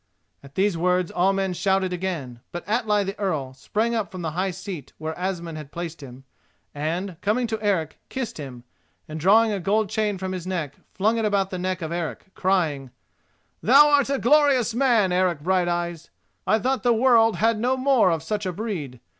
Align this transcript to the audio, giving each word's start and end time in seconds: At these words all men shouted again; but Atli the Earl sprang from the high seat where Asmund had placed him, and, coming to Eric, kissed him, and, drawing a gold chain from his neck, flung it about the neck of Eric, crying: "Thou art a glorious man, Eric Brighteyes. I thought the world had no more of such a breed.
At 0.41 0.55
these 0.55 0.75
words 0.75 1.11
all 1.11 1.31
men 1.31 1.53
shouted 1.53 1.93
again; 1.93 2.39
but 2.51 2.67
Atli 2.67 3.03
the 3.03 3.19
Earl 3.19 3.53
sprang 3.53 4.03
from 4.07 4.23
the 4.23 4.31
high 4.31 4.49
seat 4.49 4.93
where 4.97 5.15
Asmund 5.15 5.59
had 5.59 5.71
placed 5.71 6.01
him, 6.01 6.23
and, 6.73 7.21
coming 7.21 7.45
to 7.45 7.61
Eric, 7.61 7.99
kissed 8.09 8.39
him, 8.39 8.63
and, 9.07 9.19
drawing 9.19 9.51
a 9.51 9.59
gold 9.59 9.91
chain 9.91 10.17
from 10.17 10.31
his 10.31 10.47
neck, 10.47 10.73
flung 10.91 11.19
it 11.19 11.25
about 11.25 11.51
the 11.51 11.59
neck 11.59 11.83
of 11.83 11.91
Eric, 11.91 12.33
crying: 12.33 12.89
"Thou 13.61 13.89
art 13.89 14.09
a 14.09 14.17
glorious 14.17 14.73
man, 14.73 15.11
Eric 15.11 15.41
Brighteyes. 15.43 16.09
I 16.47 16.57
thought 16.57 16.81
the 16.81 16.93
world 16.93 17.35
had 17.35 17.59
no 17.59 17.77
more 17.77 18.09
of 18.09 18.23
such 18.23 18.47
a 18.47 18.51
breed. 18.51 18.99